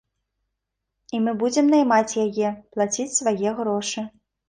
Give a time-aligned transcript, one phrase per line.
[1.17, 4.01] І мы будзем наймаць яе, плаціць свае грошы.